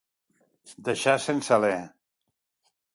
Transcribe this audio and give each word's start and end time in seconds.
Deixar 0.89 1.15
sense 1.27 1.55
alè. 1.59 1.73